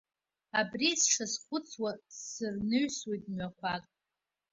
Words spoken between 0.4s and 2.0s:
Абри сшазхәыцуа